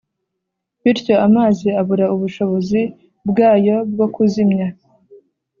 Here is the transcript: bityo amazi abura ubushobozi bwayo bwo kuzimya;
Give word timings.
bityo 0.83 1.15
amazi 1.27 1.67
abura 1.81 2.05
ubushobozi 2.15 2.81
bwayo 3.29 3.75
bwo 3.93 4.07
kuzimya; 4.13 4.67